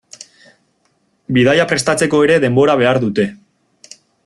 [1.37, 3.29] Bidaia prestatzeko ere denbora behar dute.